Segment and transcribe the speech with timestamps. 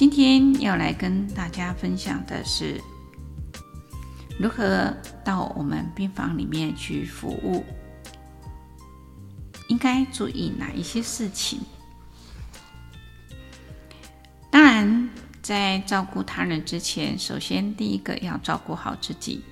[0.00, 2.80] 今天要来跟大家分享的是，
[4.38, 7.62] 如何到我们病房里面去服务，
[9.68, 11.58] 应该注意哪一些事情？
[14.50, 15.10] 当然，
[15.42, 19.44] 在照顾他人之前，首先第一个要照顾好自己，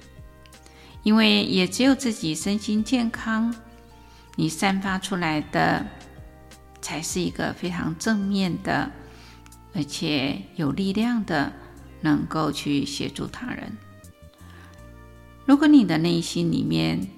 [1.02, 3.54] 因为也只有自己身心健康，
[4.36, 5.84] 你散发出来的
[6.80, 8.90] 才是一个非常正面的。
[9.78, 11.52] 而且有力量的，
[12.00, 13.78] 能够去协助他人。
[15.46, 17.08] 如果你的内心里面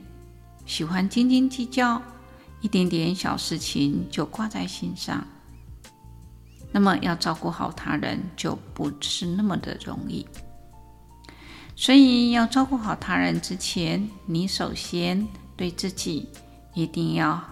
[0.66, 2.02] 喜欢斤斤计较，
[2.60, 5.26] 一点点小事情就挂在心上，
[6.70, 10.26] 那么要照顾好他人就不是那么的容易。
[11.74, 16.28] 所以要照顾好他人之前，你首先对自己
[16.74, 17.42] 一定要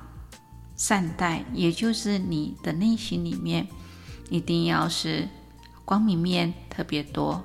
[0.77, 3.67] 善待，也就是你的内心里面。
[4.29, 5.29] 一定要是
[5.85, 7.43] 光明面特别多，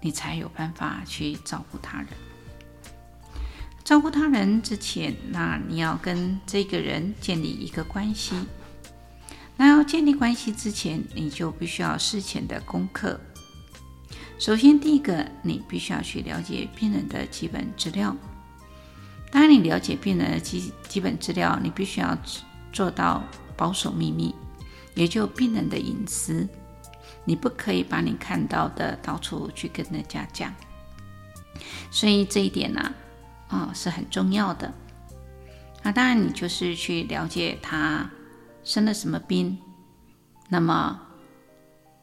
[0.00, 2.08] 你才有办法去照顾他人。
[3.82, 8.34] 照顾他人之前，那你要跟这个人建立一个关系。
[9.56, 13.20] 那要建立关系之前，你就必须要事前的功课。
[14.38, 18.16] 首先，第一个，你必须要去了解病人的基本资料。
[19.30, 22.16] 当，你了解病人的基基本资料，你必须要
[22.72, 23.22] 做到
[23.56, 24.34] 保守秘密。
[24.94, 26.48] 也就病人的隐私，
[27.24, 30.54] 你不可以把你看到的到处去跟人家讲，
[31.90, 32.80] 所以这一点呢，
[33.48, 34.72] 啊、哦，是很重要的。
[35.82, 38.10] 那当然，你就是去了解他
[38.62, 39.58] 生了什么病，
[40.48, 41.00] 那么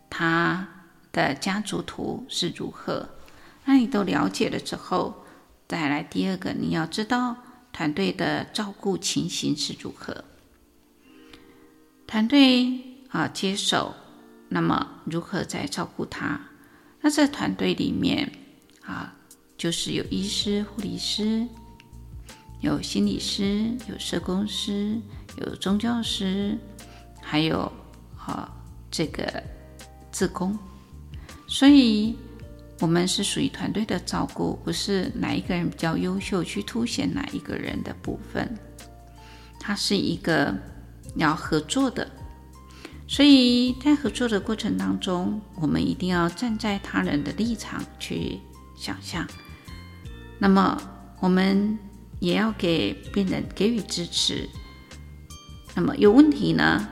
[0.09, 0.67] 他
[1.11, 3.07] 的家族图是如何，
[3.65, 5.23] 那你都了解了之后，
[5.67, 7.35] 再来第二个，你要知道
[7.71, 10.23] 团队的照顾情形是如何。
[12.07, 12.79] 团队
[13.09, 13.93] 啊，接手，
[14.47, 16.39] 那么如何在照顾他？
[17.01, 18.31] 那在团队里面
[18.85, 19.13] 啊，
[19.57, 21.45] 就是有医师、护理师，
[22.61, 24.97] 有心理师，有社工师，
[25.41, 26.57] 有宗教师，
[27.21, 27.69] 还有
[28.17, 28.49] 啊
[28.89, 29.43] 这个
[30.09, 30.57] 自工。
[31.45, 32.15] 所以，
[32.79, 38.57] 我们是属于团队的照顾，不是哪一个人比较优秀去凸显哪一个人的部分。
[39.59, 40.57] 它是一个。
[41.17, 42.09] 要合作的，
[43.07, 48.39] 所以在合作的过程当中，我们一定要站在他人的立场去
[48.77, 49.27] 想象。
[50.39, 50.81] 那么，
[51.19, 51.77] 我们
[52.19, 54.47] 也要给病人给予支持。
[55.73, 56.87] 那么有问题呢，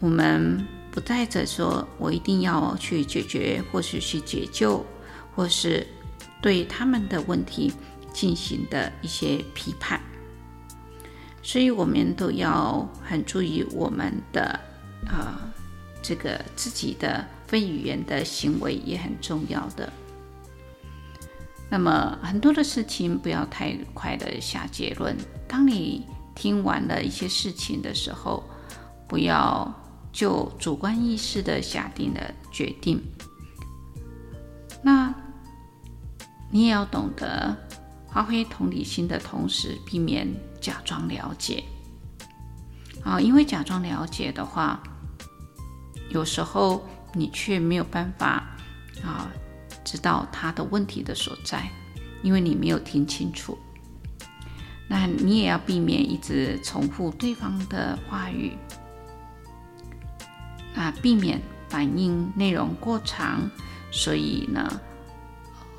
[0.00, 4.84] 我们不带着说我一定要去解决，或是去解救，
[5.34, 5.86] 或是
[6.42, 7.72] 对他们的问题
[8.12, 10.00] 进行的一些批判。
[11.42, 14.42] 所以，我们都要很注意我们的
[15.06, 15.52] 啊、呃，
[16.02, 19.90] 这个自己的非语言的行为也很重要的。
[21.70, 25.16] 那么，很多的事情不要太快的下结论。
[25.46, 28.42] 当你听完了一些事情的时候，
[29.06, 29.72] 不要
[30.12, 33.02] 就主观意识的下定了决定。
[34.82, 35.14] 那
[36.50, 37.56] 你也要懂得
[38.12, 40.28] 发挥同理心的同时，避免。
[40.68, 41.64] 假装了解，
[43.02, 44.82] 啊，因为假装了解的话，
[46.10, 48.44] 有时候你却没有办法
[49.02, 49.32] 啊
[49.82, 51.70] 知道他的问题的所在，
[52.22, 53.56] 因为你没有听清楚。
[54.86, 58.54] 那你也要避免一直重复对方的话语，
[60.74, 61.40] 啊，避免
[61.70, 63.50] 反应内容过长，
[63.90, 64.80] 所以呢，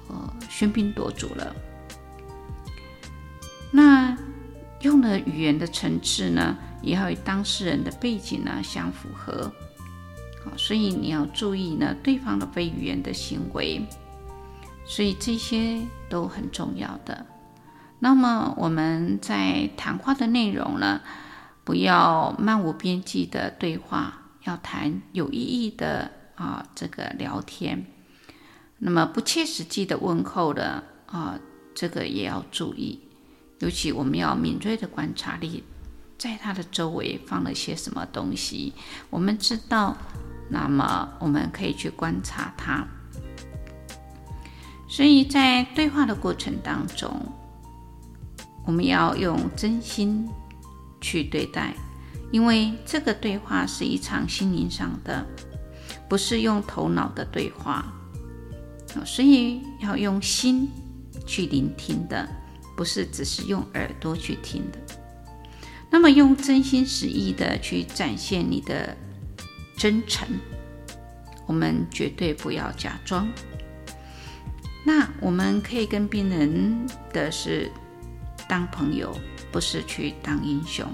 [0.08, 1.56] 呃，喧宾夺主了。
[4.82, 9.52] 用的语言的层次呢，也要与当事人的背景呢相符合。
[10.44, 13.86] 好，所以你要注意呢对方的非语言的行为，
[14.86, 17.26] 所以这些都很重要的。
[18.00, 21.02] 那么我们在谈话的内容呢，
[21.66, 27.86] 不要漫无边际的对话，要谈有意义的啊这个聊天。
[28.78, 31.38] 那么不切实际的问候的啊，
[31.76, 33.09] 这个也要注意。
[33.60, 35.64] 尤其我们要敏锐的观察力，
[36.18, 38.74] 在他的周围放了些什么东西。
[39.10, 39.96] 我们知道
[40.50, 42.88] 那么我们可以去观察他。
[44.88, 47.22] 所以在对话的过程当中，
[48.66, 50.28] 我们要用真心
[51.00, 51.74] 去对待，
[52.32, 55.26] 因为这个对话是一场心灵上的，
[56.08, 57.94] 不是用头脑的对话。
[59.06, 60.68] 所以要用心
[61.28, 62.28] 去聆听的，
[62.80, 64.80] 不是只是用耳朵去听的。
[65.90, 68.96] 那么用真心实意的去展现你的
[69.76, 70.26] 真诚，
[71.46, 73.28] 我们绝对不要假装。
[74.86, 77.70] 那我们可以跟病人的是
[78.48, 79.14] 当朋友，
[79.52, 80.88] 不是去当英雄。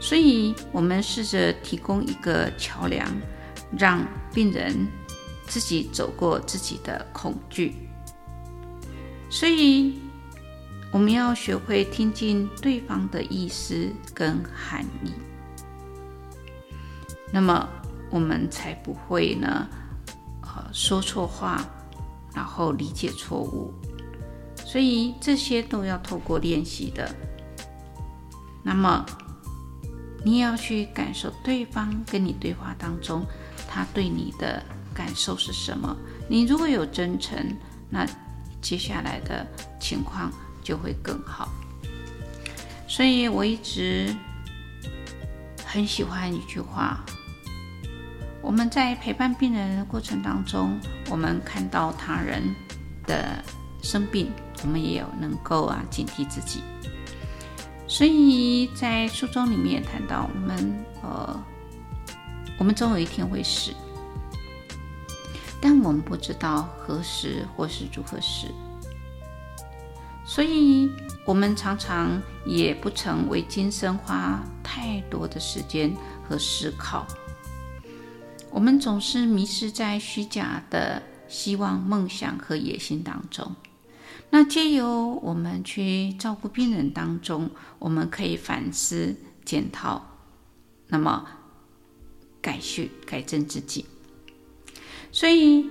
[0.00, 3.06] 所以，我们试着提供一个桥梁，
[3.78, 4.02] 让
[4.32, 4.88] 病人
[5.46, 7.74] 自己走过自己的恐惧。
[9.28, 10.00] 所以，
[10.92, 15.12] 我们要学会听进对方的意思跟含义，
[17.32, 17.68] 那么
[18.10, 19.68] 我们才不会呢，
[20.42, 21.64] 呃，说错话。
[22.34, 23.72] 然后理解错误，
[24.64, 27.12] 所以这些都要透过练习的。
[28.62, 29.04] 那么，
[30.24, 33.26] 你也要去感受对方跟你对话当中，
[33.66, 34.62] 他对你的
[34.94, 35.96] 感受是什么。
[36.28, 37.36] 你如果有真诚，
[37.90, 38.06] 那
[38.60, 39.44] 接下来的
[39.80, 40.30] 情况
[40.68, 41.48] 就会更好。
[42.86, 44.14] 所以我一直
[45.64, 47.02] 很喜欢一句话。
[48.42, 50.78] 我们在陪伴病人的过程当中，
[51.08, 52.54] 我们看到他人
[53.06, 53.42] 的
[53.82, 54.30] 生病，
[54.62, 56.62] 我们也有能够啊警惕自己。
[57.86, 61.42] 所以在书中里面也谈到，我们呃，
[62.58, 63.72] 我们总有一天会死，
[65.62, 68.48] 但我们不知道何时或是如何死。
[70.28, 70.90] 所以
[71.24, 75.90] 我们常常也不曾为今生花太多的时间
[76.28, 77.06] 和思考。
[78.50, 83.56] 我们总是迷失在虚假的希望、梦想和野心当中。
[84.28, 89.16] 那借由我们去照顾病人当中，我们可以反思、
[89.46, 90.18] 检讨，
[90.88, 91.26] 那么
[92.42, 93.86] 改序、改正自己。
[95.10, 95.70] 所以，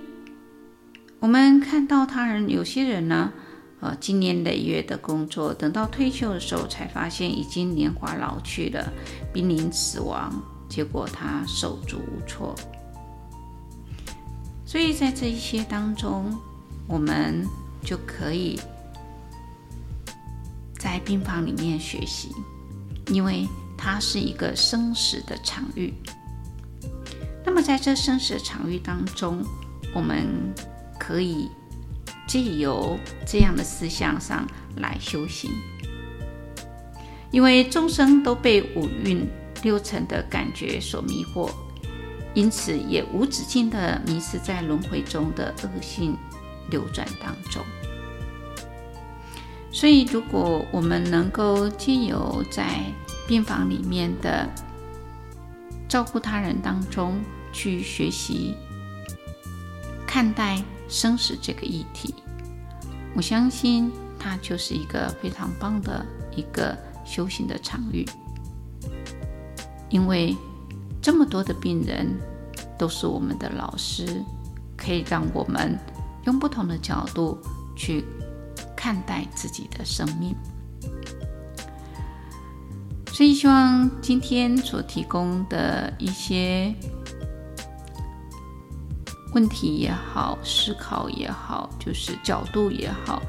[1.20, 3.32] 我们看到他人，有些人呢，
[3.80, 8.92] 呃，经年累月的工作，等到退休的时候，才发现已经年华老去了，
[9.32, 10.32] 濒临死亡。
[10.68, 12.54] 结果他手足无措，
[14.66, 16.38] 所以在这一些当中，
[16.86, 17.46] 我们
[17.82, 18.60] 就可以
[20.78, 22.28] 在病房里面学习，
[23.06, 23.48] 因为
[23.78, 25.94] 它是一个生死的场域。
[27.46, 29.42] 那么在这生死的场域当中，
[29.94, 30.52] 我们
[30.98, 31.48] 可以
[32.28, 32.96] 借由
[33.26, 34.46] 这样的思想上
[34.76, 35.50] 来修行，
[37.32, 39.28] 因为众生都被五蕴。
[39.64, 41.50] 六尘的感觉所迷惑，
[42.32, 46.16] 因此也无止境的迷失在轮回中的恶性
[46.70, 47.60] 流转当中。
[49.72, 52.84] 所以，如果我们能够借由在
[53.26, 54.48] 病房里面的
[55.88, 57.20] 照顾他人当中
[57.52, 58.54] 去学习
[60.06, 62.14] 看待生死这个议题，
[63.14, 66.04] 我相信它就是一个非常棒的
[66.34, 68.04] 一个修行的场域。
[69.90, 70.36] 因为
[71.00, 72.06] 这么多的病人
[72.78, 74.22] 都是我们的老师，
[74.76, 75.78] 可以让我们
[76.24, 77.38] 用不同的角度
[77.76, 78.04] 去
[78.76, 80.34] 看待自己的生命。
[83.12, 86.72] 所以，希望今天所提供的一些
[89.32, 93.22] 问题也好、思考也好、就是角度也好，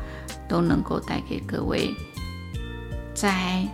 [0.47, 1.93] 都能够带给各位
[3.13, 3.67] 在。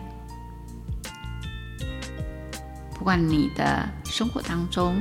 [2.97, 4.99] 不管你的生活当中，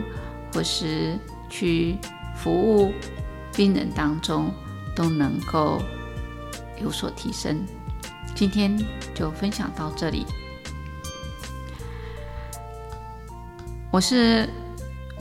[0.53, 1.97] 或是去
[2.37, 2.93] 服务
[3.55, 4.53] 病人当中，
[4.95, 5.81] 都能够
[6.83, 7.65] 有所提升。
[8.35, 8.77] 今天
[9.15, 10.27] 就分享到这里。
[13.91, 14.47] 我是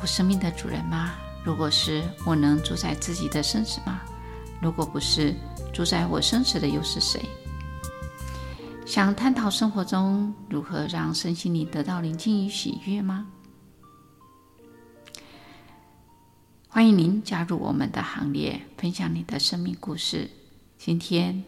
[0.02, 1.12] 我生命的主人吗？
[1.44, 4.00] 如果是，我能主宰自己的生死吗？
[4.62, 5.36] 如果不是，
[5.74, 7.22] 主宰我生死的又是谁？
[8.86, 13.28] 想探讨生活中如何让身心灵得到宁静与喜悦吗？
[16.70, 20.30] 欢迎您加入我们的行列，分享你的生命故事。
[20.78, 21.44] 今天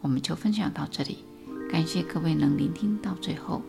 [0.00, 1.24] 我们就分享到这里，
[1.68, 3.60] 感谢各位能聆听到最后。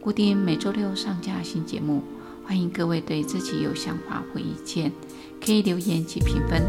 [0.00, 2.02] 固定每周六上架新节目，
[2.48, 4.90] 欢迎各位对自己有想法或意见，
[5.38, 6.62] 可以留言及评分。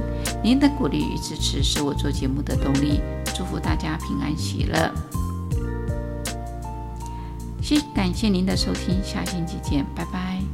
[0.44, 3.00] 您的鼓励与支持是我做节目的动力。
[3.34, 4.94] 祝福大家平安喜乐。
[7.62, 10.49] 谢感谢您的收听，下星期见，拜拜。